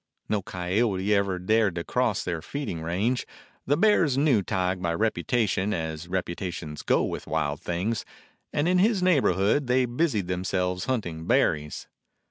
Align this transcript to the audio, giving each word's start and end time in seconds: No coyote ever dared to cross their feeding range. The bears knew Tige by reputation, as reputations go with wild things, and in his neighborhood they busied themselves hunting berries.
No 0.27 0.41
coyote 0.41 1.13
ever 1.13 1.37
dared 1.37 1.75
to 1.75 1.83
cross 1.83 2.23
their 2.23 2.41
feeding 2.41 2.81
range. 2.81 3.27
The 3.67 3.77
bears 3.77 4.17
knew 4.17 4.41
Tige 4.41 4.81
by 4.81 4.95
reputation, 4.95 5.75
as 5.75 6.07
reputations 6.07 6.81
go 6.81 7.03
with 7.03 7.27
wild 7.27 7.61
things, 7.61 8.03
and 8.51 8.67
in 8.67 8.79
his 8.79 9.03
neighborhood 9.03 9.67
they 9.67 9.85
busied 9.85 10.27
themselves 10.27 10.85
hunting 10.85 11.27
berries. 11.27 11.87